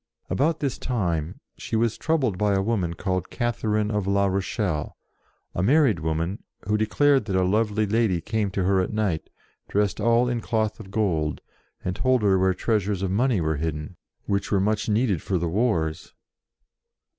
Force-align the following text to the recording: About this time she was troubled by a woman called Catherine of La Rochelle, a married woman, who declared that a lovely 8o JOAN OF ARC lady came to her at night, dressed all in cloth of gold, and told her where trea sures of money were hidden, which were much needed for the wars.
About 0.31 0.61
this 0.61 0.79
time 0.79 1.39
she 1.59 1.75
was 1.75 1.95
troubled 1.95 2.35
by 2.35 2.55
a 2.55 2.61
woman 2.63 2.95
called 2.95 3.29
Catherine 3.29 3.91
of 3.91 4.07
La 4.07 4.25
Rochelle, 4.25 4.97
a 5.53 5.61
married 5.61 5.99
woman, 5.99 6.43
who 6.67 6.75
declared 6.75 7.25
that 7.25 7.35
a 7.35 7.43
lovely 7.43 7.85
8o 7.85 7.89
JOAN 7.89 7.93
OF 7.93 7.93
ARC 7.93 7.93
lady 7.93 8.21
came 8.21 8.49
to 8.49 8.63
her 8.63 8.81
at 8.81 8.91
night, 8.91 9.29
dressed 9.69 10.01
all 10.01 10.27
in 10.27 10.41
cloth 10.41 10.79
of 10.79 10.89
gold, 10.89 11.39
and 11.85 11.95
told 11.95 12.23
her 12.23 12.39
where 12.39 12.55
trea 12.55 12.79
sures 12.79 13.03
of 13.03 13.11
money 13.11 13.39
were 13.39 13.57
hidden, 13.57 13.95
which 14.25 14.51
were 14.51 14.59
much 14.59 14.89
needed 14.89 15.21
for 15.21 15.37
the 15.37 15.47
wars. 15.47 16.15